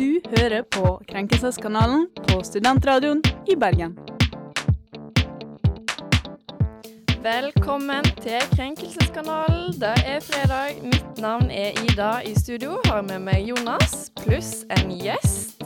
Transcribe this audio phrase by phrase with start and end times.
[0.00, 3.18] Du hører på Krenkelseskanalen på Studentradioen
[3.52, 3.98] i Bergen.
[7.20, 9.74] Velkommen til Krenkelseskanalen.
[9.76, 10.80] Det er fredag.
[10.82, 12.22] Mitt navn er Ida.
[12.24, 15.60] I studio har jeg med meg Jonas pluss en gjest.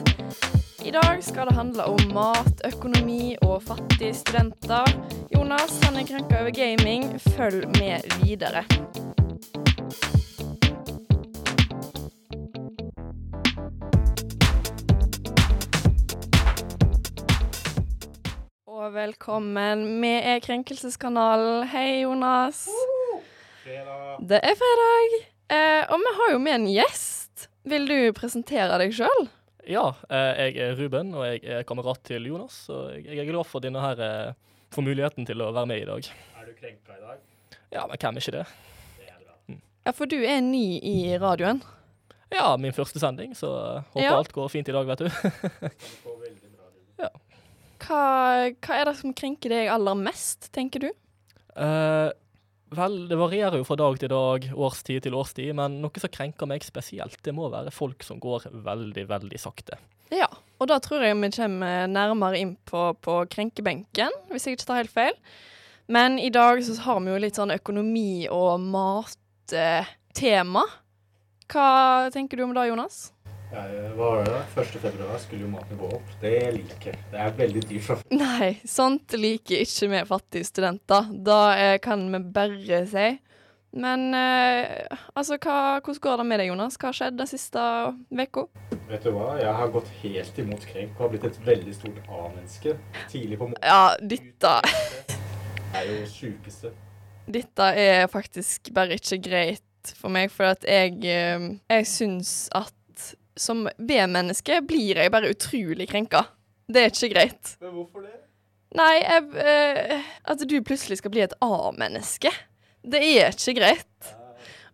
[0.83, 4.99] I dag skal det handle om mat, økonomi og fattige studenter.
[5.31, 7.07] Jonas han er krenka over gaming.
[7.37, 8.67] Følg med videre.
[18.85, 19.85] Og velkommen.
[20.03, 21.63] Vi er Krenkelseskanalen.
[21.73, 22.67] Hei, Jonas.
[23.65, 25.15] Det er fredag.
[25.55, 27.47] Eh, og vi har jo med en gjest.
[27.65, 29.25] Vil du presentere deg sjøl?
[29.65, 32.59] Ja, eh, jeg er Ruben, og jeg er kamerat til Jonas.
[32.69, 35.81] Og jeg jeg er glad for denne her, eh, for muligheten til å være med
[35.81, 36.11] i dag.
[36.43, 37.19] Er du krenka i dag?
[37.73, 38.47] Ja, men hvem er ikke det?
[39.01, 39.57] Det er bra.
[39.87, 41.63] Ja, for du er ny i radioen.
[42.33, 44.19] Ja, min første sending, så eh, håper Ja.
[44.19, 45.09] alt går fint i dag, vet du.
[45.09, 47.21] Kan du få veldig bra lyd.
[47.85, 50.91] Hva, hva er det som krenker deg aller mest, tenker du?
[51.55, 52.11] Uh,
[52.75, 56.49] vel, det varierer jo fra dag til dag, årstid til årstid, men noe som krenker
[56.51, 59.79] meg spesielt, det må være folk som går veldig, veldig sakte.
[60.15, 60.29] Ja,
[60.61, 64.81] og da tror jeg vi kommer nærmere inn på, på krenkebenken, hvis jeg ikke tar
[64.83, 65.19] helt feil.
[65.93, 70.63] Men i dag så har vi jo litt sånn økonomi- og mattema.
[71.53, 71.69] Hva
[72.15, 73.11] tenker du om det, Jonas?
[73.53, 74.73] Jeg var det 1.
[74.83, 76.15] februar skulle jo maten gå opp.
[76.21, 77.03] Det liker jeg.
[77.13, 78.09] Det er veldig dyrt.
[78.15, 81.13] Nei, sånt liker ikke vi fattige studenter.
[81.27, 83.07] Da eh, kan vi bare si.
[83.75, 86.79] Men eh, altså, hva, hvordan går det med deg, Jonas?
[86.79, 87.65] Hva har skjedd den siste
[88.15, 88.47] uka?
[88.91, 89.33] Vet du hva?
[89.41, 92.77] Jeg har gått helt imot krenk og har blitt et veldig stort A-menneske.
[93.11, 93.67] Tidlig på morgenen.
[93.67, 94.55] Ja, dette
[95.75, 96.71] Det er jo sjukeste.
[97.35, 102.75] Dette er faktisk bare ikke greit for meg, for at jeg eh, Jeg syns at
[103.37, 106.25] som B-menneske blir jeg bare utrolig krenka.
[106.71, 107.55] Det er ikke greit.
[107.61, 108.15] Men hvorfor det?
[108.75, 112.33] Nei, jeg, eh, at du plutselig skal bli et A-menneske.
[112.83, 114.15] Det er ikke greit.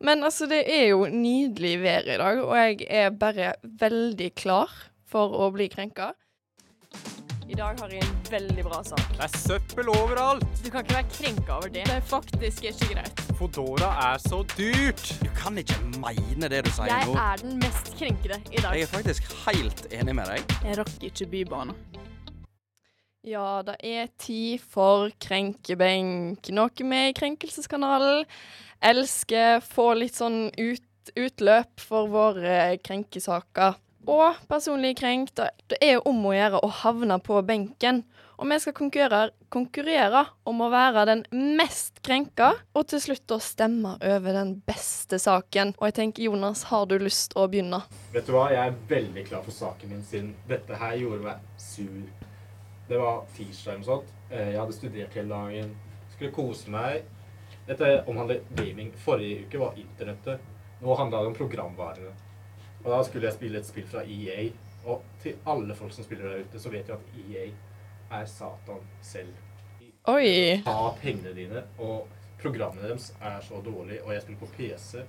[0.00, 4.72] Men altså, det er jo nydelig vær i dag, og jeg er bare veldig klar
[5.10, 6.14] for å bli krenka.
[7.50, 9.00] I dag har jeg en veldig bra sak.
[9.16, 10.44] Det er søppel overalt!
[10.62, 11.82] Du kan ikke være krenka over det.
[11.88, 13.22] Det er faktisk ikke greit.
[13.40, 15.02] Fodora er så dyrt!
[15.18, 17.16] Du kan ikke mene det du sier nå.
[17.18, 18.78] er den mest krenkede i dag.
[18.78, 20.54] Jeg er faktisk helt enig med deg.
[20.68, 21.82] Jeg rakk ikke Bybanen.
[23.26, 26.54] Ja, det er tid for krenkebenk.
[26.54, 28.22] Noe med i Krenkelseskanalen
[28.78, 33.74] elsker få litt sånn ut, utløp for våre krenkesaker.
[34.08, 38.02] Og personlig krenk, det er jo om å gjøre å havne på benken.
[38.40, 41.24] Og vi skal konkurrere, konkurrere om å være den
[41.58, 45.74] mest krenka, og til slutt å stemme over den beste saken.
[45.76, 47.82] Og jeg tenker, Jonas, har du lyst å begynne?
[48.14, 48.46] Vet du hva?
[48.54, 52.00] Jeg er veldig klar for saken min siden dette her gjorde meg sur.
[52.88, 54.16] Det var tirsdag eller noe sånt.
[54.30, 55.76] Eh, Jeg hadde studert hele dagen.
[56.14, 57.04] Skulle kose meg.
[57.68, 58.88] Dette omhandler gaming.
[59.04, 60.40] Forrige uke var internettet.
[60.80, 62.16] Nå handler det om programvarene.
[62.84, 64.48] Og da skulle jeg spille et spill fra EA.
[64.88, 67.50] Og til alle folk som spiller der ute, så vet jeg at EA
[68.20, 69.34] er Satan selv.
[70.08, 70.60] Oi.
[70.64, 72.08] Ta pengene dine, og
[72.40, 75.02] programmene deres er så dårlige, og jeg spiller på PC.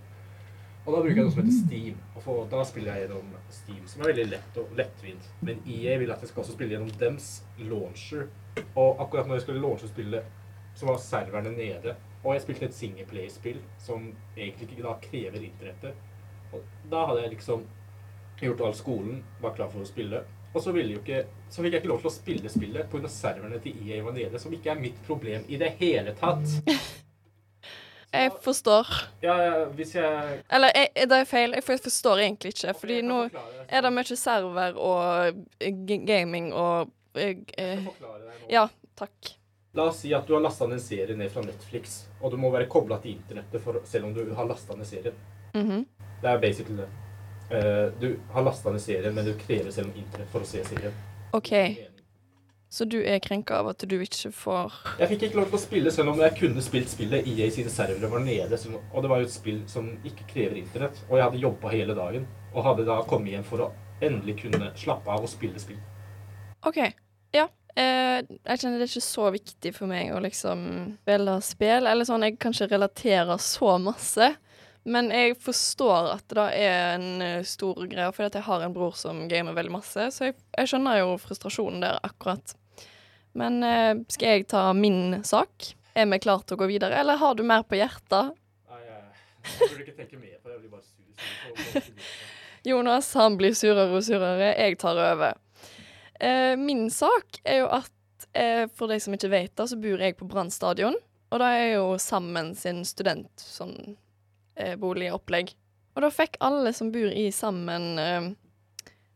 [0.81, 3.81] Og da bruker jeg noe som heter Steam, og for, da spiller jeg gjennom Steam,
[3.87, 5.27] som er veldig lett og lettvint.
[5.45, 8.27] Men EA vil at jeg skal også spille gjennom dems launcher.
[8.75, 10.39] Og akkurat når jeg skulle launche spillet,
[10.75, 11.95] så var serverne nede.
[12.23, 16.09] Og jeg spilte et singleplay-spill som egentlig ikke da krever internettet.
[16.53, 17.65] Og da hadde jeg liksom
[18.41, 20.23] gjort all skolen, var klar for å spille.
[20.51, 23.11] Og så, ville jo ikke, så fikk jeg ikke lov til å spille spillet pga.
[23.11, 26.57] serverne til EA nede, som ikke er mitt problem i det hele tatt.
[28.11, 28.87] Jeg forstår.
[29.23, 29.35] Ja,
[29.71, 31.53] hvis jeg Eller jeg, det er feil.
[31.55, 32.73] Jeg forstår egentlig ikke.
[32.75, 38.09] Fordi Jeg nå forklare er det mye server og eh, gaming og eh, Jeg skal
[38.09, 38.49] eh, deg nå.
[38.51, 38.65] Ja,
[38.99, 39.31] takk.
[39.79, 42.37] La oss si at du har lasta ned en serie ned fra Netflix, og du
[42.41, 45.15] må være kobla til internettet selv om du har lasta ned serien.
[45.55, 45.85] Mhm.
[46.21, 46.89] Det er basically det.
[47.51, 50.63] Eh, du har lasta ned serien, men du krever selv om internett for å se
[50.67, 50.93] serien.
[51.35, 51.51] OK,
[52.71, 55.61] så du er krenka av at du ikke får Jeg fikk ikke lov til å
[55.63, 57.27] spille selv om jeg kunne spilt spillet.
[57.27, 58.59] EA sine servere var nede,
[58.93, 61.01] og det var jo et spill som ikke krever internett.
[61.09, 63.71] Og jeg hadde jobba hele dagen, og hadde da kommet hjem for å
[64.01, 65.81] endelig kunne slappe av og spille spill.
[66.67, 66.79] OK.
[67.35, 67.49] Ja.
[67.75, 70.63] Eh, jeg kjenner det er ikke så viktig for meg å liksom
[71.01, 72.23] spille spill, eller sånn.
[72.27, 74.31] Jeg kan ikke relatere så masse.
[74.83, 78.95] Men jeg forstår at det er en eh, stor greie, for jeg har en bror
[78.97, 82.55] som gamer veldig masse, så jeg, jeg skjønner jo frustrasjonen der akkurat.
[83.37, 85.73] Men eh, skal jeg ta min sak?
[85.93, 88.33] Er vi klare til å gå videre, eller har du mer på hjertet?
[88.71, 89.05] Nei, jeg,
[89.45, 90.57] jeg burde ikke tenke mer på det.
[90.57, 91.93] Jeg blir bare sur.
[92.71, 94.51] Jonas han blir surere og surere.
[94.55, 95.37] Jeg tar over.
[96.21, 100.01] Eh, min sak er jo at eh, for de som ikke vet det, så bor
[100.05, 100.97] jeg på Brann stadion.
[101.31, 103.95] Og det er jo Sammen sin student sånn
[104.79, 105.55] boligopplegg.
[105.95, 108.29] Og da fikk alle som bor i Sammen eh,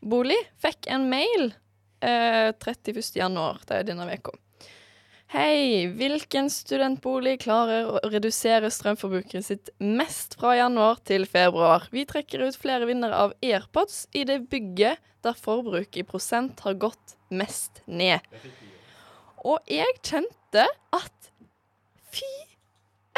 [0.05, 1.53] bolig, fikk en mail
[2.03, 2.99] eh, 31.
[3.15, 4.35] januar, det er denne uka.
[5.33, 11.87] Hei, hvilken studentbolig klarer å redusere strømforbruket sitt mest fra januar til februar?
[11.91, 16.77] Vi trekker ut flere vinnere av AirPods i det bygget der forbruket i prosent har
[16.77, 18.21] gått mest ned.
[19.41, 21.31] Og jeg kjente at
[22.13, 22.29] fy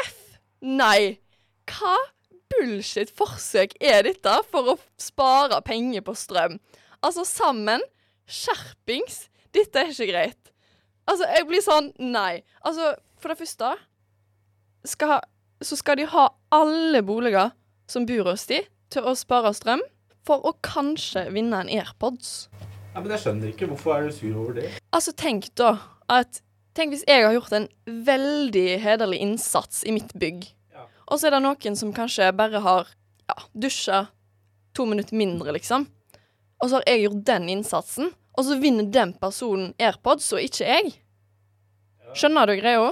[0.00, 0.16] f
[0.64, 1.18] nei.
[1.68, 1.96] Hva
[2.48, 6.58] bullshit forsøk er dette for å spare penger på strøm?
[7.04, 7.84] Altså, sammen,
[8.28, 10.52] skjerpings, dette er ikke greit.
[11.08, 12.42] Altså, jeg blir sånn Nei.
[12.66, 13.74] Altså, for det første
[14.88, 15.20] skal,
[15.64, 17.54] så skal de ha alle boliger
[17.88, 18.60] som bor hos de,
[18.92, 19.82] til å spare strøm,
[20.28, 22.50] for å kanskje vinne en AirPods.
[22.92, 23.68] Ja, men jeg skjønner ikke.
[23.70, 24.74] Hvorfor er du sur over det?
[24.92, 25.76] Altså, tenk da
[26.12, 26.42] at
[26.78, 27.64] Tenk hvis jeg har gjort en
[28.06, 30.44] veldig hederlig innsats i mitt bygg.
[31.08, 32.88] Og så er det noen som kanskje bare har
[33.28, 34.06] ja, dusja
[34.76, 35.86] to minutter mindre, liksom.
[36.58, 40.66] Og så har jeg gjort den innsatsen, og så vinner den personen AirPods, og ikke
[40.66, 40.96] jeg.
[42.16, 42.90] Skjønner du greia?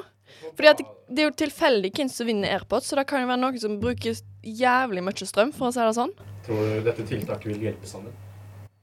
[0.57, 3.43] Fordi at det, er jo tilfeldig hvem som vinner AirPods, så det kan jo være
[3.43, 4.17] noen som bruker
[4.47, 6.15] jævlig mye strøm, for å si det sånn.
[6.47, 8.15] Tror du dette tiltaket vil hjelpe sammen?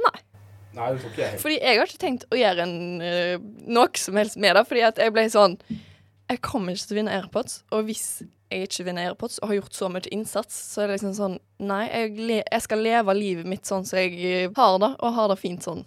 [0.04, 0.20] Nei.
[0.74, 1.40] Nei, det tror ikke jeg.
[1.42, 3.36] Fordi jeg har ikke tenkt å gjøre en, eh,
[3.78, 5.58] noe som helst med det, fordi at jeg ble sånn
[6.32, 9.60] Jeg kommer ikke til å vinne AirPods, og hvis jeg ikke vinner AirPods og har
[9.60, 13.48] gjort så mye innsats, så er det liksom sånn Nei, jeg, jeg skal leve livet
[13.48, 15.86] mitt sånn som jeg eh, har det, og har det fint sånn.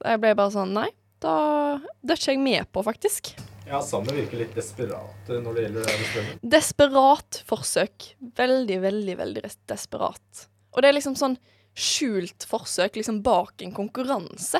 [0.00, 0.88] Så jeg ble bare sånn Nei,
[1.22, 1.36] da
[1.78, 3.34] er ikke jeg med på, faktisk.
[3.70, 6.38] Ja, Sammen virker litt desperat når det gjelder det med strømmen.
[6.56, 8.08] Desperat forsøk.
[8.40, 10.46] Veldig, veldig, veldig desperat.
[10.74, 11.36] Og det er liksom sånn
[11.78, 14.58] skjult forsøk liksom bak en konkurranse.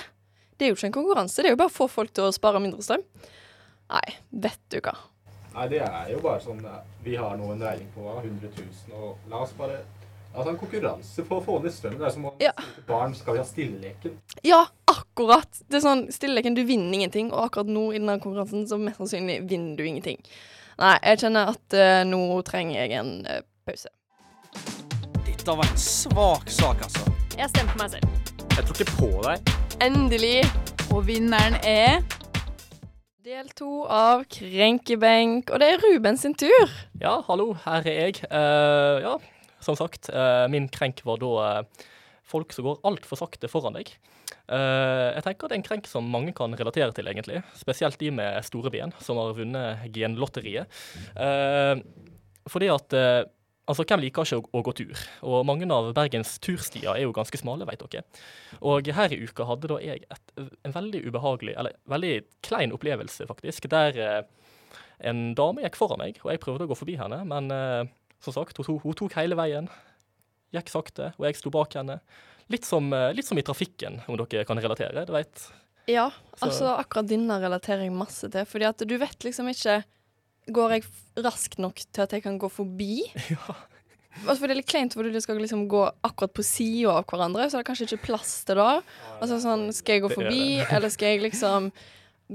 [0.55, 2.35] Det er jo ikke en konkurranse, det er jo bare å få folk til å
[2.37, 3.03] spare mindre strøm.
[3.91, 4.07] Nei,
[4.45, 4.95] vet du hva.
[5.55, 8.95] Nei, det er jo bare sånn eh, Vi har nå en regning på 100 000,
[8.95, 9.81] og la oss bare
[10.31, 11.99] La oss ha en konkurranse på å få ned strømmen.
[11.99, 12.53] Det er som om Ja.
[12.87, 14.13] barn skal vi ha stilleleken.
[14.47, 15.59] Ja, akkurat!
[15.67, 19.01] Det er sånn stilleleken, du vinner ingenting, og akkurat nå i denne konkurransen så mest
[19.03, 20.23] sannsynlig vinner du ingenting.
[20.79, 23.91] Nei, jeg kjenner at uh, nå trenger jeg en uh, pause.
[25.27, 27.11] Dette var en svak sak, altså.
[27.35, 28.07] Jeg stemte meg selv.
[28.55, 29.53] Jeg tror ikke på deg.
[29.83, 30.45] Endelig
[30.95, 32.03] Og vinneren er
[33.21, 36.71] del to av Krenkebenk, og det er Ruben sin tur.
[37.03, 38.23] Ja, hallo, her er jeg.
[38.33, 39.11] Uh, ja,
[39.61, 41.89] som sagt, uh, min krenk var da uh,
[42.25, 43.93] folk som går altfor sakte foran deg.
[44.51, 47.43] Jeg tenker det er en krenk som mange kan relatere til, egentlig.
[47.55, 50.67] Spesielt de med store ben, som har vunnet genlotteriet.
[52.51, 52.97] Fordi at
[53.69, 55.03] Altså, hvem liker ikke å, å gå tur?
[55.23, 58.03] Og mange av Bergens turstier er jo ganske smale, vet dere.
[58.67, 60.33] Og her i uka hadde da jeg et,
[60.67, 64.23] en veldig ubehagelig, eller veldig klein opplevelse, faktisk, der eh,
[65.07, 67.85] en dame gikk foran meg, og jeg prøvde å gå forbi henne, men eh,
[68.25, 69.71] som sagt, hun, hun tok hele veien.
[70.57, 72.01] Gikk sakte, og jeg sto bak henne.
[72.51, 75.07] Litt som, eh, litt som i trafikken, om dere kan relatere.
[75.07, 75.47] Du vet.
[75.87, 79.83] Ja, Så- altså akkurat denne relaterer jeg masse til, fordi at du vet liksom ikke
[80.55, 80.87] Går jeg
[81.25, 83.03] raskt nok til at jeg kan gå forbi?
[83.35, 83.59] Ja.
[84.27, 87.05] Altså, for det er litt kleint fordi du skal liksom gå akkurat på sida av
[87.09, 88.83] hverandre, så det er kanskje ikke plass til det.
[89.23, 91.69] Altså sånn, Skal jeg gå forbi, eller skal jeg liksom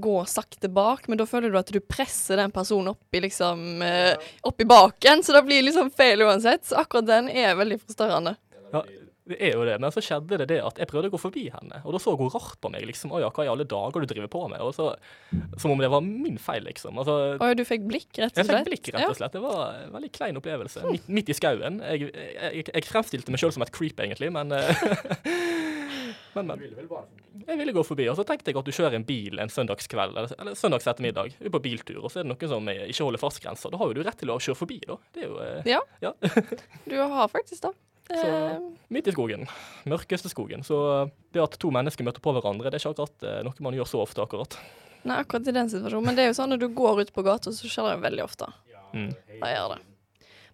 [0.06, 1.10] gå sakte bak?
[1.12, 4.16] Men da føler du at du presser den personen oppi liksom eh,
[4.48, 6.64] oppi baken, så det blir liksom feil uansett.
[6.66, 8.38] Så akkurat den er veldig forstørrende.
[8.72, 8.86] Ja,
[9.26, 11.46] det er jo det, men så skjedde det det at jeg prøvde å gå forbi
[11.50, 13.14] henne, og da så hun rart på meg, liksom.
[13.16, 14.62] Å ja, hva i alle dager du driver på med?
[14.62, 14.92] Og så,
[15.58, 17.00] som om det var min feil, liksom.
[17.02, 18.62] Altså, Og du fikk blikk, rett og jeg slett?
[18.62, 19.34] fikk blikk, rett og slett.
[19.34, 20.86] Det var en veldig klein opplevelse.
[20.92, 21.82] Midt, midt i skauen.
[21.82, 24.86] Jeg, jeg, jeg fremstilte meg sjøl som et creep, egentlig, men eh,
[26.36, 26.60] Men, men.
[27.48, 30.18] Jeg ville gå forbi, og så tenkte jeg at du kjører en bil en søndagskveld,
[30.20, 33.22] eller, eller søndags ettermiddag, på biltur, og så er det noen som eh, ikke holder
[33.22, 33.72] fartsgrensa.
[33.72, 34.98] Da har jo du rett til å kjøre forbi, da.
[35.16, 35.80] Det er jo eh, Ja.
[36.04, 36.12] ja.
[36.92, 37.72] Du har faktisk det.
[38.10, 38.60] Så- Eh,
[38.90, 39.48] midt i skogen.
[39.86, 40.62] Mørkeste skogen.
[40.64, 43.74] Så det at to mennesker møter på hverandre, det er ikke akkurat eh, noe man
[43.74, 44.58] gjør så ofte, akkurat.
[45.06, 46.06] Nei, akkurat i den situasjonen.
[46.06, 48.24] Men det er jo sånn når du går ut på gata, så skjer det veldig
[48.24, 48.48] ofte.
[48.94, 49.10] Mm.
[49.42, 49.82] Da gjør det.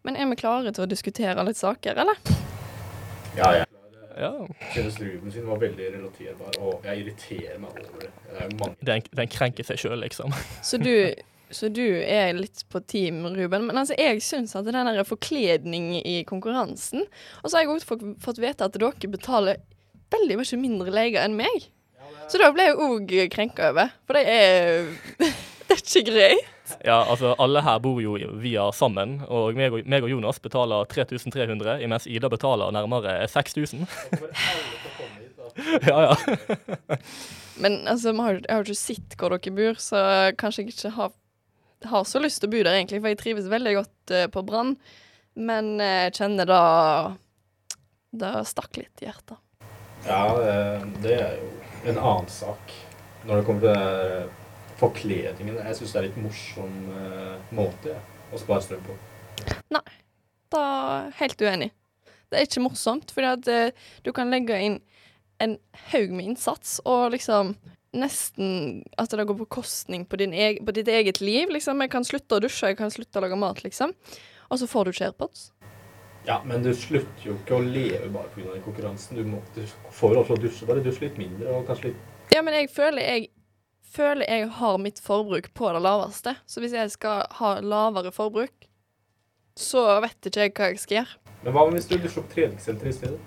[0.03, 2.15] Men er vi klare til å diskutere litt saker, eller?
[3.37, 3.65] Ja,
[4.19, 4.31] Ja.
[4.73, 8.09] synes Ruben sin var veldig relaterbar, og jeg irriterer meg over det.
[8.27, 10.33] Det er mange Det er en, det er en krenk i seg sjøl, liksom.
[10.61, 11.13] Så du,
[11.55, 13.67] så du er litt på team, Ruben.
[13.67, 17.05] Men altså, jeg syns at den der forkledning i konkurransen
[17.41, 19.61] Og så har jeg også fått, vite at dere betaler
[20.11, 21.69] veldig mye mindre leger enn meg.
[22.31, 23.91] Så da ble jeg òg krenka over.
[24.07, 24.91] For det er
[25.71, 26.47] Det er ikke greit.
[26.83, 30.87] Ja, altså alle her bor jo via sammen, og meg og, meg og Jonas betaler
[30.91, 33.85] 3300, mens Ida betaler nærmere 6000.
[33.87, 35.47] Da kommer alle til komme hit, da.
[35.87, 36.97] Ja, ja.
[37.61, 40.03] Men altså, jeg har jo ikke sett hvor dere bor, så
[40.39, 41.11] kanskje jeg ikke har,
[41.89, 43.01] har så lyst til å bo der, egentlig.
[43.01, 44.75] For jeg trives veldig godt uh, på Brann.
[45.39, 46.63] Men jeg jeg kjenner da
[48.11, 49.39] Det stakk litt i hjertet.
[50.03, 51.49] Ja, eh, det er jo
[51.87, 52.73] en annen sak.
[53.23, 54.41] Når det kommer til eh,
[54.81, 55.59] forkledningen.
[55.61, 58.01] Jeg syns det er litt morsom eh, måte ja,
[58.33, 58.97] å spare strøm på.
[59.73, 59.85] Nei.
[60.51, 60.63] Da
[61.21, 61.69] helt uenig.
[62.27, 64.81] Det er ikke morsomt, fordi at eh, du kan legge inn
[65.41, 65.55] en
[65.93, 67.55] haug med innsats, og liksom
[67.91, 71.51] nesten at det går på kostning på, din eg på ditt eget liv.
[71.51, 71.81] Liksom.
[71.83, 73.95] Jeg kan slutte å dusje, jeg kan slutte å lage mat, liksom.
[74.51, 75.49] Og så får du ikke AirPods.
[76.27, 78.53] Ja, men du slutter jo ikke å leve bare pga.
[78.53, 79.17] den konkurransen.
[79.17, 80.67] Du, må, du får lov til å dusje.
[80.69, 83.31] Bare dusj litt mindre og kanskje litt Ja, men jeg føler jeg
[83.91, 86.35] føler jeg har mitt forbruk på det laveste.
[86.45, 88.69] Så hvis jeg skal ha lavere forbruk,
[89.57, 91.17] så vet ikke jeg hva jeg skal gjøre.
[91.41, 93.19] Men hva hvis du dusjer på treningssenteret i stedet?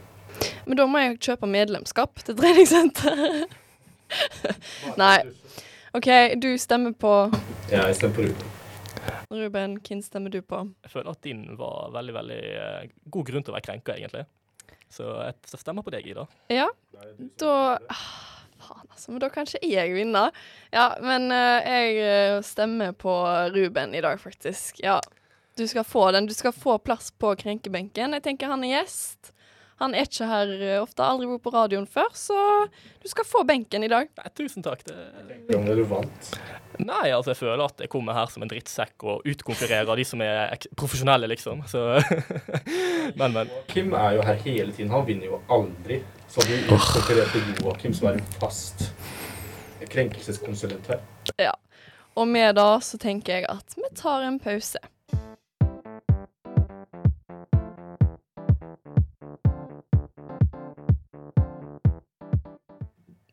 [0.65, 3.45] Men da må jeg kjøpe medlemskap til treningssenter.
[5.01, 5.19] Nei.
[5.95, 6.09] OK,
[6.43, 7.15] du stemmer på
[7.71, 8.53] Ja, jeg stemmer på Ruben.
[9.31, 9.77] Ruben.
[9.83, 10.61] Hvem stemmer du på?
[10.85, 14.25] Jeg føler at din var veldig, veldig eh, god grunn til å være krenka, egentlig.
[14.93, 16.27] Så jeg stemmer på deg, Ida.
[16.53, 16.69] Ja,
[17.41, 17.55] da
[17.91, 18.07] ah,
[18.65, 19.11] Faen, altså.
[19.11, 20.25] Men da kan ikke jeg vinne.
[20.75, 23.15] Ja, men eh, jeg eh, stemmer på
[23.55, 24.81] Ruben i dag, faktisk.
[24.85, 25.01] Ja.
[25.59, 26.27] Du skal få den.
[26.27, 28.17] Du skal få plass på krenkebenken.
[28.17, 29.34] Jeg tenker han er gjest.
[29.83, 32.37] Han er ikke her ofte, har aldri vært på radioen før, så
[33.03, 34.11] du skal få benken i dag.
[34.21, 34.85] Nei, tusen takk.
[34.87, 35.57] Det...
[35.57, 36.31] Om du vant.
[36.79, 40.23] Nei, altså, jeg føler at jeg kommer her som en drittsekk og utkonkurrerer de som
[40.25, 41.65] er ek profesjonelle, liksom.
[41.71, 41.85] Så
[43.19, 43.51] Men, men.
[43.69, 44.91] Kim er jo her hele tiden.
[44.95, 46.01] Han vinner jo aldri.
[46.31, 48.89] Så du utkonkurrerte Joakim, som er en fast
[49.91, 51.05] krenkelseskonsulent her.
[51.39, 51.53] Ja.
[52.15, 54.81] Og med da så tenker jeg at vi tar en pause.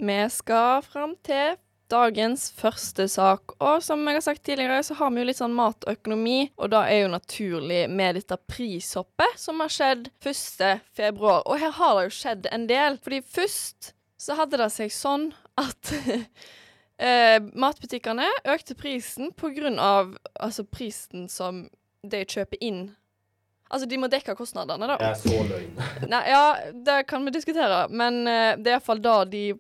[0.02, 1.60] Vi skal fram til
[1.92, 3.54] dagens første sak.
[3.62, 6.88] Og som jeg har sagt tidligere, så har vi jo litt sånn matøkonomi, og da
[6.90, 10.82] er jo naturlig med dette prishoppet som har skjedd 1.
[10.98, 11.44] februar.
[11.46, 15.30] Og her har det jo skjedd en del, fordi først så hadde det seg sånn
[15.62, 15.94] at
[17.06, 21.68] eh, matbutikkene økte prisen på grunn av altså prisen som
[22.02, 22.88] de kjøper inn.
[23.72, 24.98] Altså, de må dekke kostnadene, da.
[24.98, 26.10] Jeg er så løgn.
[26.10, 26.46] Nei, ja,
[26.90, 29.52] det kan vi diskutere, men eh, det er iallfall da de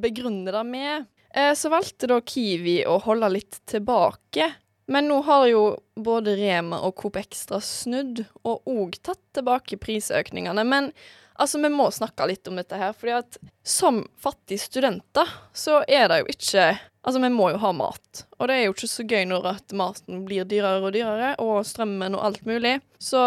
[0.00, 1.06] begrunner det med.
[1.34, 4.52] Eh, så valgte da Kiwi å holde litt tilbake.
[4.88, 5.62] Men nå har jo
[6.00, 10.64] både Rema og Coop Extra snudd, og òg tatt tilbake prisøkningene.
[10.64, 10.88] Men
[11.36, 16.08] altså, vi må snakke litt om dette her, fordi at som fattige studenter, så er
[16.12, 16.70] det jo ikke
[17.08, 18.18] Altså, vi må jo ha mat.
[18.36, 21.62] Og det er jo ikke så gøy når at maten blir dyrere og dyrere, og
[21.64, 22.74] strømmen og alt mulig.
[23.00, 23.22] Så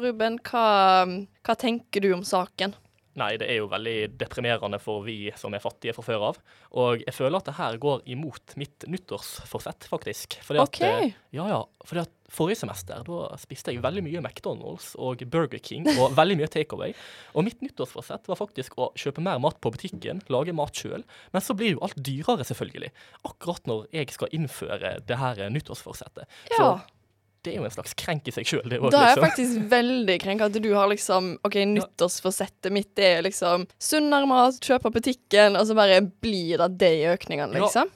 [0.00, 0.62] Ruben, hva,
[1.44, 2.72] hva tenker du om saken?
[3.18, 6.38] Nei, det er jo veldig deprimerende for vi som er fattige fra før av.
[6.78, 10.38] Og jeg føler at det her går imot mitt nyttårsforsett, faktisk.
[10.46, 10.80] Fordi at, OK.
[10.86, 11.60] eh, Ja, ja.
[11.84, 16.36] Fordi at forrige semester da spiste jeg veldig mye McDonald's og Burger King og veldig
[16.40, 16.92] mye takeaway.
[17.34, 21.02] Og mitt nyttårsforsett var faktisk å kjøpe mer mat på butikken, lage mat sjøl.
[21.32, 22.92] Men så blir jo alt dyrere, selvfølgelig.
[23.28, 26.28] Akkurat når jeg skal innføre det her nyttårsforsettet.
[26.52, 26.56] Ja.
[26.60, 26.70] Så
[27.48, 29.24] det er jo en slags krenk i seg sjøl, Da er jeg liksom.
[29.24, 34.60] faktisk veldig krenka at du har liksom OK, nyttårsforsettet mitt det er liksom sunnere mat,
[34.62, 37.64] kjøpe på butikken, og så bare blir det det i økningene, Ja.
[37.66, 37.94] liksom.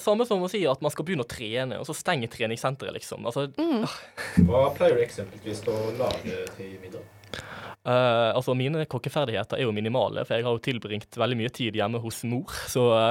[0.00, 3.26] Samme som å si at man skal begynne å trene, og så stenger treningssenteret, liksom.
[3.28, 3.84] Altså, Mm.
[4.48, 7.02] Hva pleier du eksempelvis å lage til middag?
[7.84, 11.76] Eh, altså Mine kokkeferdigheter er jo minimale, for jeg har jo tilbringt veldig mye tid
[11.76, 12.54] hjemme hos mor.
[12.70, 13.10] Så uh,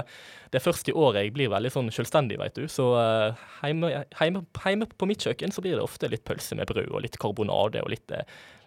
[0.50, 2.66] det er først i året jeg blir veldig sånn selvstendig, vet du.
[2.72, 6.70] Så uh, hjemme, hjemme, hjemme på mitt kjøkken så blir det ofte litt pølse med
[6.70, 8.16] brød og litt karbonade og litt,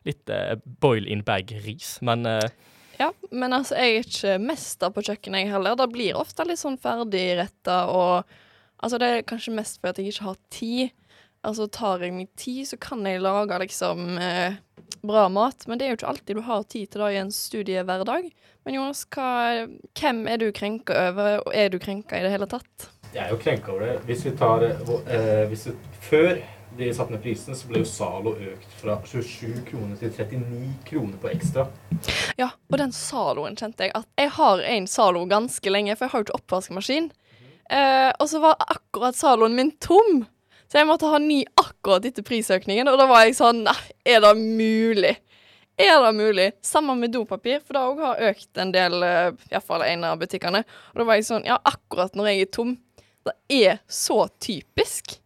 [0.07, 0.35] litt
[0.83, 1.97] boil in bag-ris.
[2.07, 2.27] Men
[2.97, 5.75] Ja, men altså, jeg er ikke mester på kjøkkenet, jeg heller.
[5.77, 8.37] Det blir ofte litt sånn ferdigretta og
[8.77, 10.91] Altså, det er kanskje mest fordi jeg ikke har tid.
[11.47, 14.59] Altså, tar jeg meg tid, så kan jeg lage liksom eh,
[15.09, 17.33] bra mat, men det er jo ikke alltid du har tid til det i en
[17.35, 18.29] studiehverdag.
[18.67, 19.67] Men Jonas, hva,
[19.99, 22.91] hvem er du krenka over, og er du krenka i det hele tatt?
[23.15, 23.97] Jeg er jo krenka over det.
[24.09, 25.75] Hvis vi tar eh, hvis vi,
[26.07, 26.33] Før
[26.77, 31.21] de satte ned prisen, så ble jo Zalo økt fra 27 kroner til 39 kroner
[31.23, 31.69] på ekstra.
[32.37, 36.13] Ja, og den Zaloen kjente jeg at Jeg har en Zalo ganske lenge, for jeg
[36.13, 37.09] har jo ikke oppvaskmaskin.
[37.71, 40.27] Eh, og så var akkurat Zaloen min tom,
[40.67, 42.89] så jeg måtte ha ny akkurat etter prisøkningen.
[42.91, 45.15] Og da var jeg sånn Nei, er det mulig?
[45.77, 46.49] Er det mulig?
[46.65, 50.65] Sammen med dopapir, for det òg har økt en del, uh, iallfall en av butikkene.
[50.95, 52.75] Og da var jeg sånn Ja, akkurat når jeg er tom.
[53.27, 55.19] Det er så typisk.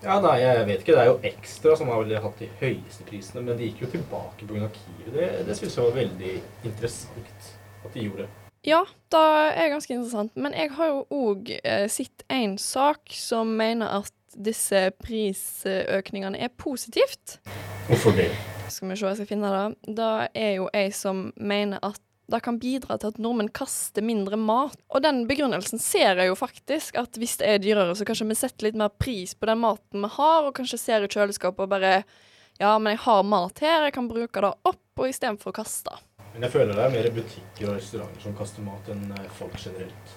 [0.00, 0.96] Ja, nei, jeg vet ikke.
[0.96, 3.90] Det er jo Ekstra som har vel hatt de høyeste prisene, men de gikk jo
[3.94, 4.70] tilbake pga.
[4.76, 5.10] Kiwi.
[5.12, 7.50] Det, det syns jeg var veldig interessant
[7.84, 8.28] at de gjorde.
[8.66, 8.80] Ja,
[9.12, 9.26] det
[9.56, 10.32] er ganske interessant.
[10.36, 16.52] Men jeg har jo òg eh, sett en sak som mener at disse prisøkningene er
[16.56, 17.38] positivt.
[17.88, 18.30] Hvorfor det?
[18.70, 19.94] Skal vi se, jeg skal finne det.
[19.98, 21.98] Da er jo jeg som mener at
[22.30, 24.76] det kan bidra til at nordmenn kaster mindre mat.
[24.94, 28.38] Og den begrunnelsen ser jeg jo faktisk, at hvis det er dyrere, så kanskje vi
[28.38, 31.72] setter litt mer pris på den maten vi har, og kanskje ser i kjøleskapet og
[31.74, 32.02] bare
[32.60, 35.94] Ja, men jeg har mat her, jeg kan bruke det opp, og istedenfor å kaste.
[36.34, 39.56] Men jeg føler det er mer butikker og restauranter som kaster mat, enn eh, folk
[39.56, 40.12] generelt.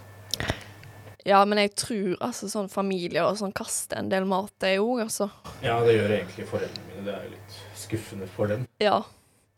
[1.27, 5.05] Ja, men jeg tror altså sånn familier og sånn kaster en del mat, det òg,
[5.05, 5.29] altså.
[5.63, 7.05] Ja, det gjør egentlig foreldrene mine.
[7.07, 8.67] Det er jo litt skuffende for dem.
[8.83, 8.99] Ja.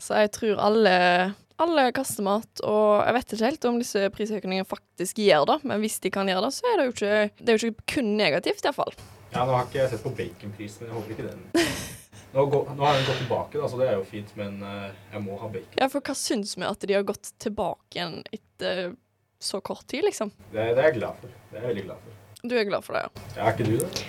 [0.02, 0.96] Så jeg tror alle,
[1.64, 5.82] alle kaster mat, og jeg vet ikke helt om disse prisøkningene faktisk gjør det, men
[5.82, 8.12] hvis de kan gjøre det, så er det jo ikke, det er jo ikke kun
[8.20, 8.94] negativt, iallfall.
[9.32, 11.48] Ja, nå har ikke jeg sett på baconpris, men jeg håper ikke den
[12.36, 14.90] Nå, går, nå har den gått tilbake, da, så det er jo fint, men eh,
[15.14, 15.78] jeg må ha bacon.
[15.80, 18.90] Ja, for hva syns vi at de har gått tilbake igjen etter
[19.46, 20.34] så kort tid, liksom?
[20.52, 21.34] Det, det er jeg glad for.
[21.52, 22.22] Det er jeg veldig glad for.
[22.46, 23.26] Du er glad for det, ja?
[23.38, 24.06] Ja, er ikke du det?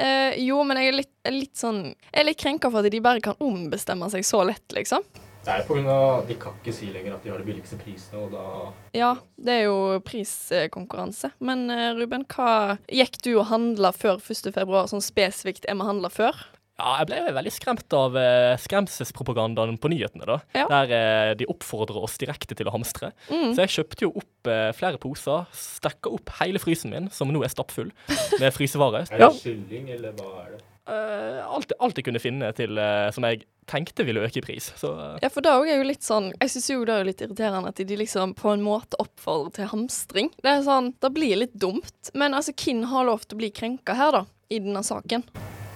[0.00, 3.02] Eh, jo, men jeg er litt, litt sånn Jeg er litt krenka for at de
[3.04, 5.04] bare kan ombestemme seg så lett, liksom.
[5.44, 5.66] Det er pga.
[5.68, 8.32] på grunn av De kan ikke si lenger at de har de billigste prisene, og
[8.32, 8.46] da
[8.96, 9.10] Ja,
[9.40, 11.32] det er jo priskonkurranse.
[11.44, 14.50] Men eh, Ruben, hva gikk du og handla før 1.
[14.56, 16.38] februar, sånn spesifikt er vi handla før?
[16.80, 20.38] Ja, jeg ble veldig skremt av eh, skremselspropagandaen på nyhetene, da.
[20.56, 20.64] Ja.
[20.70, 23.12] Der eh, de oppfordrer oss direkte til å hamstre.
[23.28, 23.52] Mm.
[23.52, 27.44] Så jeg kjøpte jo opp eh, flere poser, stakka opp hele frysen min, som nå
[27.44, 27.92] er stappfull
[28.40, 29.04] med frysevare.
[29.10, 29.30] Er det Ja.
[29.36, 30.64] kylling, eller hva er det?
[30.90, 34.72] Eh, alt, alt jeg kunne finne til eh, som jeg tenkte ville øke i pris.
[34.80, 37.20] Så eh, Ja, for det er jo litt sånn Jeg syns jo det er litt
[37.22, 40.32] irriterende at de liksom på en måte oppfordrer til hamstring.
[40.42, 42.10] Det er sånn Det blir litt dumt.
[42.18, 44.24] Men altså, hvem har lov til å bli krenka her, da?
[44.50, 45.22] I denne saken.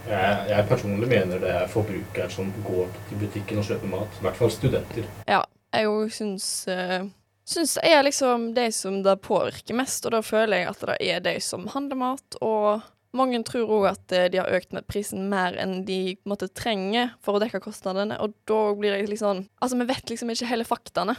[0.05, 4.19] Jeg, jeg personlig mener det er forbrukeren som går til butikken og kjøper mat.
[4.19, 5.07] I hvert fall studenter.
[5.31, 5.43] Ja,
[5.75, 7.05] jeg òg syns uh,
[7.45, 10.95] Syns det er liksom de som det påvirker mest, og da føler jeg at det
[11.05, 12.81] er de som handler mat, og
[13.13, 16.33] mange tror òg at eh, de har økt med prisen mer enn de på en
[16.33, 20.15] måte, trenger for å dekke kostnadene, og da blir det litt sånn Altså, vi vet
[20.15, 21.19] liksom ikke hele faktaene,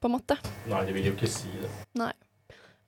[0.00, 0.38] på en måte.
[0.72, 2.08] Nei, de vil jo ikke si det.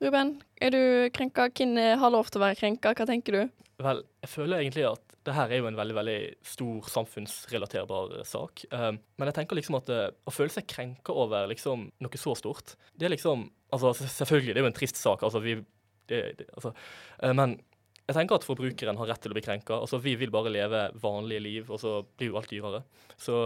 [0.00, 1.50] Ruben, er du krenka?
[1.52, 2.96] Hvem eh, har lov til å være krenka?
[2.96, 3.58] Hva tenker du?
[3.82, 8.64] vel, jeg føler egentlig at det her er jo en veldig veldig stor samfunnsrelaterbar sak.
[8.72, 12.34] Eh, men jeg tenker liksom at eh, å føle seg krenka over liksom noe så
[12.38, 15.58] stort, det er liksom Altså selvfølgelig, det er jo en trist sak, altså vi
[16.08, 16.70] det, det, altså,
[17.20, 17.58] eh, Men
[18.06, 19.82] jeg tenker at forbrukeren har rett til å bli krenka.
[19.82, 22.80] Altså, vi vil bare leve vanlige liv, og så blir jo alt dyrere.
[23.20, 23.36] Så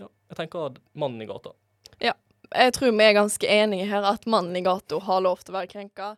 [0.00, 1.52] ja, jeg tenker at mannen i gata.
[2.00, 2.16] Ja,
[2.48, 5.60] Jeg tror vi er ganske enige her at mannen i gata har lov til å
[5.60, 6.14] være krenka.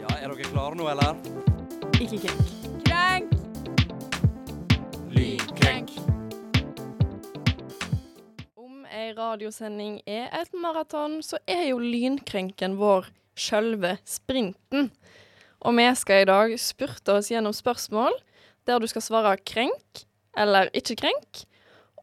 [0.00, 1.20] Ja, er dere klare nå, eller?
[2.00, 2.24] Ikke.
[2.24, 2.55] Krenk!
[5.10, 5.90] Lynkrenk.
[8.56, 13.06] Om ei radiosending er et maraton, så er jo lynkrenken vår
[13.38, 14.90] sjølve sprinten.
[15.62, 18.16] Og vi skal i dag spurte oss gjennom spørsmål
[18.66, 21.44] der du skal svare krenk eller ikke krenk.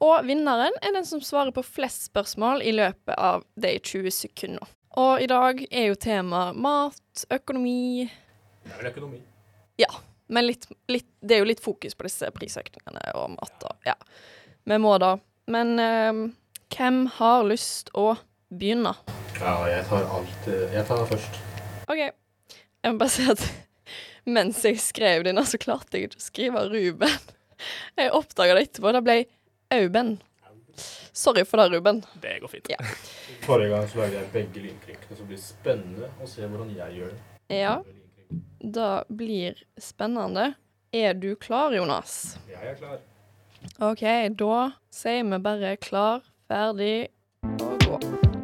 [0.04, 4.72] Og vinneren er den som svarer på flest spørsmål i løpet av de 20 sekundene.
[5.00, 9.24] Og i dag er jo tema mat, økonomi Det er vel økonomi.
[10.34, 13.94] Men litt, litt, det er jo litt fokus på disse prisøkningene og mat og Ja.
[14.64, 15.18] Vi må da.
[15.52, 16.22] Men eh,
[16.74, 18.14] hvem har lyst å
[18.50, 18.96] begynne?
[19.38, 21.40] Ja, jeg tar alt eh, Jeg tar først.
[21.92, 22.02] OK.
[22.02, 23.44] Jeg må bare si at
[24.38, 27.18] mens jeg skrev denne, så klarte jeg ikke å skrive Ruben.
[28.00, 28.94] Jeg oppdaga det etterpå.
[28.96, 29.18] Det ble
[29.74, 30.16] Auben.
[31.14, 32.02] Sorry for det, Ruben.
[32.24, 32.72] Det går fint.
[32.74, 32.80] Ja.
[33.46, 36.98] Forrige gang så lagde jeg begge lynkrenkene, så det blir spennende å se hvordan jeg
[36.98, 37.22] gjør det.
[37.54, 37.76] Ja,
[38.60, 40.54] det blir spennende.
[40.92, 42.38] Er du klar, Jonas?
[42.50, 43.00] Jeg er klar.
[43.80, 44.04] OK,
[44.38, 44.58] da
[44.94, 47.08] sier vi bare klar, ferdig
[47.64, 48.00] og gå.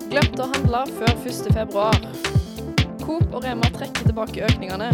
[0.10, 1.52] Glemte å handle før 1.
[1.54, 2.00] februar.
[3.04, 4.90] Coop og Rema trekker tilbake økningene.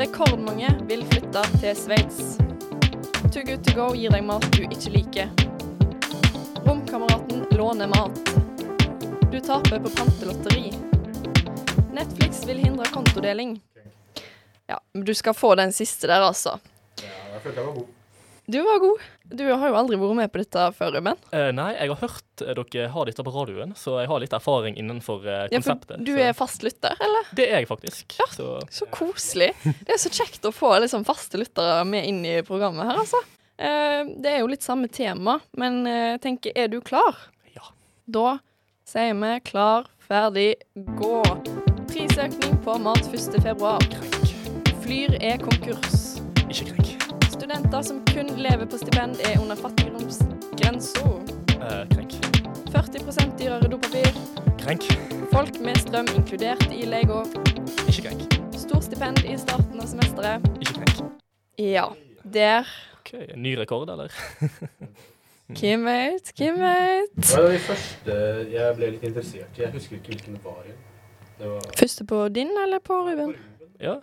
[0.00, 2.36] Rekordmange vil flytte til Sveits.
[3.32, 5.30] Too good to go gir deg mat du ikke liker.
[6.64, 8.20] Romkameraten låner mat.
[9.32, 10.70] Du taper på pantelotteri.
[11.92, 13.58] Netflix vil hindre kontodeling.
[14.68, 16.56] Ja, men du skal få den siste der, altså.
[17.02, 17.92] Ja, jeg følte jeg var god.
[18.46, 19.00] Du var god.
[19.34, 21.16] Du har jo aldri vært med på dette før, Ruben.
[21.34, 24.36] Eh, nei, jeg har hørt eh, dere har dette på radioen, så jeg har litt
[24.38, 27.26] erfaring innenfor eh, Ja, for du så- er fast lytter, eller?
[27.34, 28.14] Det er jeg faktisk.
[28.20, 28.26] Ja.
[28.30, 29.50] Så Så koselig.
[29.64, 33.18] Det er så kjekt å få liksom faste lyttere med inn i programmet her, altså.
[33.58, 37.16] Eh, det er jo litt samme tema, men eh, jeg tenker, er du klar?
[37.56, 37.66] Ja.
[38.06, 38.38] Da
[38.86, 40.52] sier vi klar, ferdig,
[40.94, 41.18] gå.
[41.90, 43.42] Prisøkning på mat 1.
[43.42, 43.82] februar.
[44.86, 46.22] Flyr er konkurs.
[46.50, 47.02] Ikke krenk.
[47.32, 51.00] studenter som kun lever på stipend, er under fattigdomsgrensa.
[51.58, 52.14] Uh, krenk.
[52.70, 54.12] 40% dyrere dopapir.
[54.62, 54.86] Krenk.
[55.32, 57.24] Folk med strøm inkludert i Lego.
[57.88, 58.38] Ikke krenk.
[58.54, 60.46] Stort stipend i starten av semesteret.
[60.62, 61.04] Ikke krenk.
[61.58, 61.88] Ja,
[62.22, 62.70] der.
[63.00, 64.14] OK, ny rekord, eller?
[65.58, 66.34] Hvem vet?
[66.38, 67.14] Hvem vet?
[67.26, 69.66] Det var de første jeg ble litt interessert i.
[69.66, 70.66] Jeg husker ikke hvilken det var.
[71.38, 73.16] Det var Første på din eller på Ruben?
[73.16, 73.80] på Ruben?
[73.82, 73.98] Ja.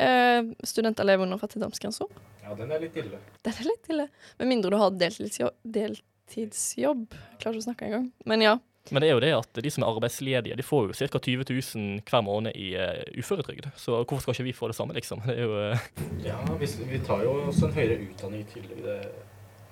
[0.00, 2.06] Eh, studenter lever under fattigdomsgrensa.
[2.44, 3.18] Ja, den er litt ille.
[3.42, 4.08] Den er litt ille.
[4.38, 5.56] Med mindre du har deltidsjobb.
[5.64, 7.06] deltidsjobb.
[7.14, 8.08] Jeg klarer ikke å snakke engang.
[8.26, 8.54] Men ja.
[8.90, 11.20] Men det er jo det at de som er arbeidsledige, de får jo ca.
[11.24, 13.70] 20 000 hver måned i uh, uføretrygd.
[13.80, 15.22] Så hvorfor skal ikke vi få det samme, liksom?
[15.24, 15.86] Det er jo uh,
[16.28, 18.82] Ja, vi, vi tar jo også en høyere utdanning i tillegg.
[18.84, 18.98] Det,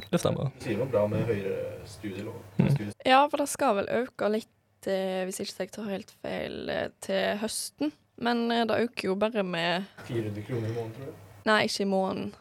[0.08, 0.48] Det stemmer.
[0.56, 2.40] det sier noe bra med høyere studielov.
[2.56, 2.92] Mm.
[3.04, 4.48] Ja, for det skal vel øke litt,
[4.88, 6.72] hvis ikke jeg tar helt feil,
[7.04, 7.92] til høsten.
[8.22, 11.14] Men eh, det øker jo bare med 400 kroner i måneden, tror jeg.
[11.48, 12.34] Nei, ikke i måneden.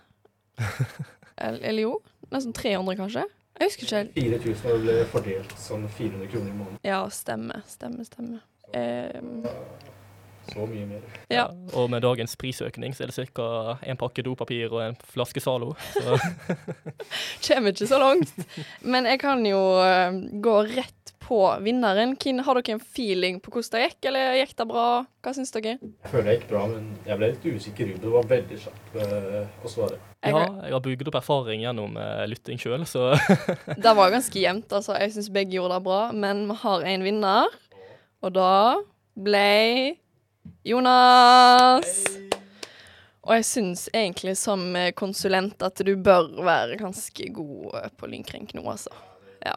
[1.41, 1.93] Eller, eller jo?
[2.31, 3.23] Nesten 300, kanskje?
[3.59, 4.43] Jeg husker ikke helt.
[4.45, 6.77] 4000 og ble fordelt sånn 400 kroner i måneden.
[6.85, 7.63] Ja, stemmer.
[7.69, 8.43] Stemmer, stemmer.
[8.77, 9.41] Um,
[10.51, 11.01] Så mye mer.
[11.33, 11.47] ja.
[11.77, 13.47] Og med dagens prisøkning så er det ca.
[13.81, 15.73] en pakke dopapir og en flaske Zalo.
[17.47, 18.33] Kommer ikke så langt.
[18.81, 20.13] Men jeg kan jo eh,
[20.45, 22.15] gå rett på vinneren.
[22.19, 24.85] Hvem- Har dere en feeling på hvordan det gikk, eller gikk det bra?
[25.23, 25.77] Hva syns dere?
[25.81, 27.93] Jeg føler det gikk bra, men jeg ble litt usikker.
[28.01, 29.99] Det var veldig kjapp eh, å svare.
[30.21, 33.11] Ja, jeg har bygd opp erfaring gjennom uh, lytting sjøl, så
[33.85, 34.97] Det var ganske jevnt, altså.
[34.99, 36.01] Jeg syns begge gjorde det bra.
[36.13, 37.55] Men vi har en vinner,
[38.21, 38.51] og da
[39.17, 39.95] ble
[40.65, 41.89] Jonas.
[43.21, 48.09] Og jeg syns egentlig som eh, konsulent at du bør være ganske god eh, på
[48.09, 48.89] lynkrenk nå, altså.
[49.45, 49.53] ja,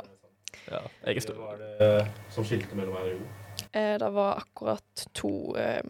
[0.68, 3.30] jeg er Det Hva var det eh, som skilte mellom meg og jo?
[3.72, 5.82] Eh, det var akkurat to eh,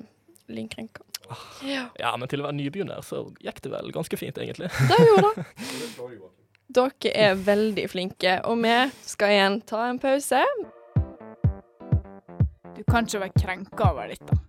[0.49, 1.05] lynkrenker.
[1.65, 4.69] Ja, Ja, men til å være nybegynner så gikk det vel ganske fint, egentlig.
[4.91, 5.45] det gjorde det.
[6.75, 10.41] Dere er veldig flinke, og vi skal igjen ta en pause.
[12.75, 14.41] Du kan ikke være krenka over dette.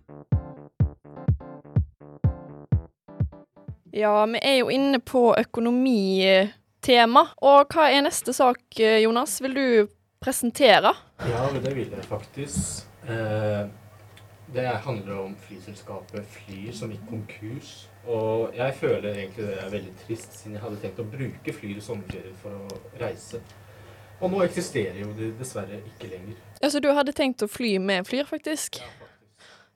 [3.96, 7.22] Ja, vi er jo inne på økonomitema.
[7.40, 9.38] Og hva er neste sak, eh, Jonas?
[9.40, 9.88] Vil du
[10.26, 10.92] presentere?
[11.22, 12.86] Ja, det vil jeg faktisk.
[13.06, 13.66] Eh,
[14.54, 17.70] det handler om flyselskapet Flyr som gikk konkurs.
[18.06, 21.78] Og jeg føler egentlig det er veldig trist, siden jeg hadde tenkt å bruke Flyr
[21.78, 23.40] i sommerferie for å reise.
[24.20, 26.38] Og nå eksisterer jo de dessverre ikke lenger.
[26.62, 28.80] Ja, Så du hadde tenkt å fly med Flyr, faktisk?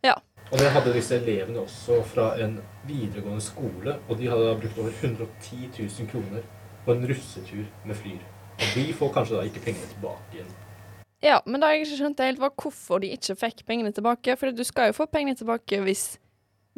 [0.02, 0.16] Ja.
[0.50, 4.94] Og det hadde disse elevene også fra en videregående skole, og de hadde brukt over
[5.02, 6.46] 110 000 kroner
[6.86, 8.22] på en russetur med Flyr.
[8.60, 10.50] Og de får kanskje da ikke pengene tilbake igjen.
[11.24, 14.36] Ja, men da har jeg ikke skjønt helt, var hvorfor de ikke fikk pengene tilbake.
[14.40, 16.04] For du skal jo få pengene tilbake hvis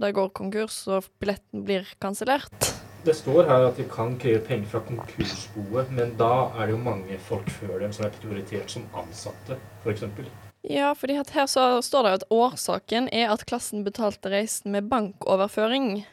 [0.02, 2.72] det går konkurs og billetten blir kansellert.
[3.02, 6.82] Det står her at de kan kreve penger fra konkursboet, men da er det jo
[6.84, 10.04] mange folk før dem som er prioritert som ansatte, f.eks.
[10.70, 14.86] Ja, fordi her så står det jo at årsaken er at klassen betalte reisen med
[14.90, 16.04] bankoverføring.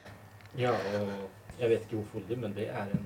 [0.58, 3.06] Ja, og jeg vet ikke hvorfor det, men det er en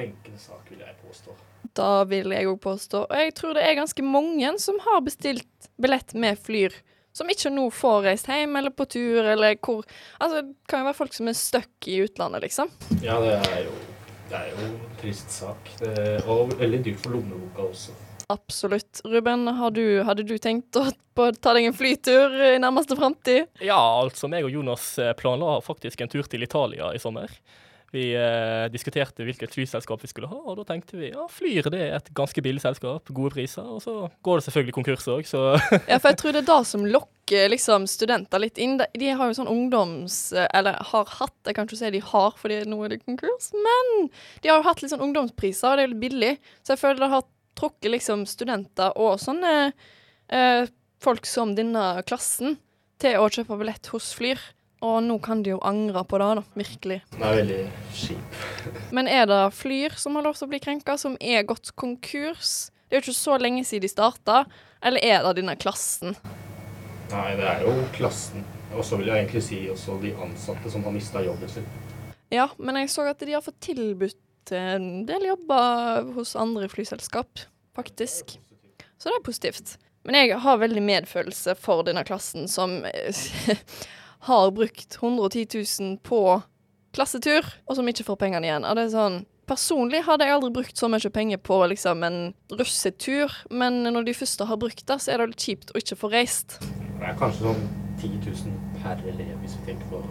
[0.00, 1.36] krenkende sak, vil jeg påstå.
[1.76, 3.04] Da vil jeg òg påstå.
[3.06, 6.74] Og jeg tror det er ganske mange som har bestilt billett med Flyr,
[7.12, 9.84] som ikke nå får reist hjem eller på tur, eller hvor
[10.18, 12.70] Altså, det kan jo være folk som er stuck i utlandet, liksom.
[13.04, 13.74] Ja, det er jo,
[14.30, 15.72] det er jo en trist sak.
[15.82, 17.96] Det, og veldig dyrt for lommeboka også.
[18.30, 19.00] Absolutt.
[19.04, 20.84] Ruben, har du, hadde du tenkt å
[21.18, 23.48] på, ta deg en flytur i nærmeste framtid?
[23.58, 27.32] Ja, altså meg og Jonas eh, planla faktisk en tur til Italia i sommer.
[27.90, 31.80] Vi eh, diskuterte hvilket flyselskap vi skulle ha, og da tenkte vi ja, Flyr det
[31.82, 33.66] er et ganske billig selskap, gode priser.
[33.66, 33.94] Og så
[34.26, 35.42] går det selvfølgelig konkurs òg, så
[35.90, 38.78] Ja, for jeg tror det er det som lokker liksom, studenter litt inn.
[38.78, 40.20] De, har jo sånn ungdoms...
[40.54, 44.08] Eller har hatt, jeg kan ikke si de har fordi nå er det konkurs, men
[44.42, 46.32] de har jo hatt litt sånn ungdomspriser, og det er litt billig.
[46.62, 47.26] Så jeg føler det har
[47.58, 49.54] trukket liksom studenter og sånne
[50.30, 50.70] eh,
[51.02, 52.60] folk som denne klassen
[53.00, 54.40] til å kjøpe billett hos Flyr.
[54.80, 56.44] Og nå kan de jo angre på det, da.
[56.56, 57.00] Virkelig.
[57.12, 57.60] Den er veldig
[57.96, 58.38] kjip.
[58.96, 62.70] Men er det Flyr som har lov til å bli krenka, som er gått konkurs?
[62.88, 64.38] Det er jo ikke så lenge siden de starta.
[64.80, 66.16] Eller er det denne klassen?
[67.10, 68.46] Nei, det er jo klassen.
[68.72, 71.68] Og så vil jeg egentlig si også de ansatte som har mista jobben sin.
[72.30, 77.42] Ja, men jeg så at de har fått tilbudt en del jobber hos andre flyselskap,
[77.76, 78.38] faktisk.
[78.96, 79.76] Så det er positivt.
[80.06, 82.78] Men jeg har veldig medfølelse for denne klassen som
[84.28, 85.46] har brukt 110
[85.80, 86.20] 000 på
[86.92, 88.66] klassetur, og som ikke får pengene igjen.
[88.66, 92.18] Og det er sånn Personlig hadde jeg aldri brukt så mye penger på liksom en
[92.54, 95.96] russetur, men når de første har brukt det, så er det litt kjipt å ikke
[95.98, 96.60] få reist.
[96.60, 97.64] Det er kanskje sånn
[97.98, 98.54] 10 000
[98.84, 100.04] per elev, hvis vi tenker på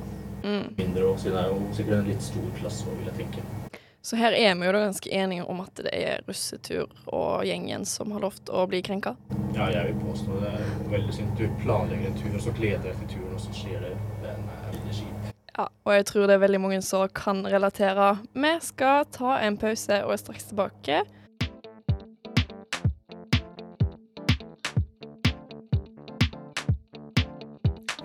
[0.43, 0.75] Mm.
[0.77, 3.68] mindre år, siden det er jo sikkert en litt stor klasse òg, vil jeg tenke.
[4.01, 7.83] Så her er vi jo da ganske enige om at det er russetur og gjengen
[7.85, 9.11] som har lovt å bli krenka.
[9.51, 11.33] Ja, jeg vil påstå det er veldig synd.
[11.35, 13.91] Du planlegger en tur, og så gleder deg til turen, og så skjer det.
[14.23, 15.29] Den er veldig kjip.
[15.57, 18.09] Ja, og jeg tror det er veldig mange som kan relatere.
[18.31, 21.03] Vi skal ta en pause og er straks tilbake.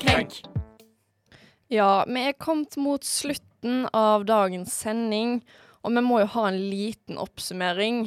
[0.03, 0.43] Krenk.
[1.71, 5.39] Ja, vi er kommet mot slutten av dagens sending,
[5.85, 8.07] og vi må jo ha en liten oppsummering.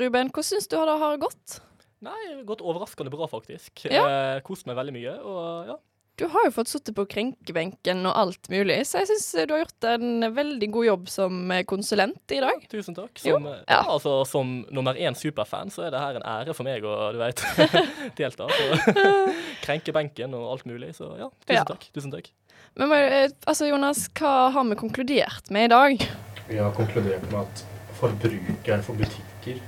[0.00, 1.58] Ruben, hvordan syns du det har gått?
[2.00, 3.84] Nei, det har gått overraskende bra, faktisk.
[3.90, 4.04] Ja.
[4.06, 5.14] Eh, Kost meg veldig mye.
[5.26, 5.76] Og ja,
[6.18, 9.60] Du har jo fått sittet på krenkebenken og alt mulig, så jeg syns du har
[9.64, 12.64] gjort en veldig god jobb som konsulent i dag.
[12.70, 13.18] tusen takk.
[13.22, 13.76] Som, eh, ja.
[13.76, 13.82] ja.
[13.94, 17.18] altså, som nummer én superfan, så er det her en ære for meg å du
[17.22, 17.42] vet,
[18.18, 18.46] delta.
[18.50, 18.96] Så,
[19.66, 20.94] krenke benken og alt mulig.
[20.98, 21.66] Så ja, tusen Ja.
[21.74, 21.90] takk.
[21.94, 22.30] Tusen takk.
[22.78, 26.08] Men eh, altså, Jonas, hva har vi konkludert med i dag?
[26.48, 27.64] Vi har konkludert med at
[27.98, 29.58] forbrukeren for butikker,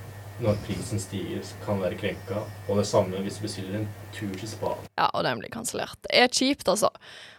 [0.41, 2.41] når prisen stiger, kan være krenka.
[2.69, 4.73] Og det samme hvis du bestiller en tur til spa.
[4.97, 5.99] Ja, og den blir kansellert.
[6.07, 6.89] Det er kjipt, altså.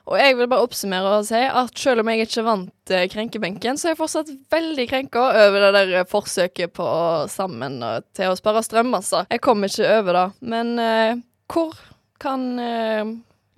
[0.06, 3.82] Og jeg vil bare oppsummere og si at selv om jeg ikke vant eh, krenkebenken,
[3.82, 7.82] så er jeg fortsatt veldig krenka over det der eh, forsøket på å sammen
[8.18, 9.26] til å spare strøm, altså.
[9.34, 10.28] Jeg kom ikke over det.
[10.54, 11.74] Men eh, hvor
[12.22, 13.04] kan eh,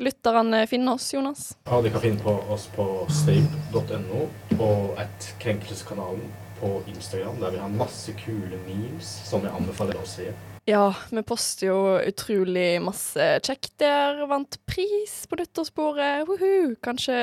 [0.02, 1.58] lytterne finne oss, Jonas?
[1.66, 4.28] Ja, De kan finne på oss på stave.no
[4.60, 6.26] og at Krenkelseskanalen
[6.60, 10.30] på Instagram, der vi har masse kule memes som jeg anbefaler å se.
[10.70, 14.22] Ja, vi poster jo utrolig masse kjekt der.
[14.32, 16.24] Vant pris på nyttårsbordet.
[16.30, 16.78] Woohoo!
[16.84, 17.18] Kanskje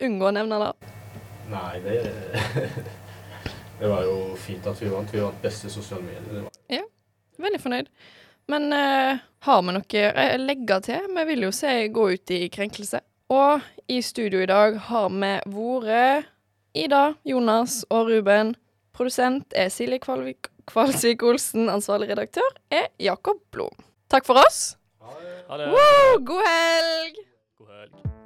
[0.00, 0.94] unngå å nevne det.
[1.50, 1.98] Nei, det
[3.80, 5.12] Det var jo fint at vi vant.
[5.12, 6.48] Vi vant beste sosiale medier.
[6.68, 6.88] Det var.
[7.40, 7.86] Veldig fornøyd.
[8.48, 11.06] Men uh, har vi noe å legge til?
[11.16, 13.02] Vi vil jo se gå ut i krenkelse.
[13.30, 16.30] Og i studio i dag har vi vært
[16.74, 18.54] Ida, Jonas og Ruben.
[18.94, 21.70] Produsent er Silje Kvalvik Kvalsvik Olsen.
[21.72, 23.74] Ansvarlig redaktør er Jakob Blom.
[24.10, 24.76] Takk for oss.
[25.00, 25.72] Ha det.
[25.74, 26.22] Woo!
[26.30, 27.22] God helg!
[27.58, 28.19] God helg.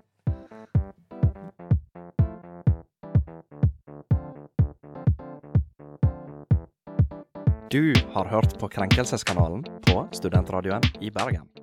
[7.74, 11.53] Du har hørt på Krenkelseskanalen på Studentradioen i Bergen.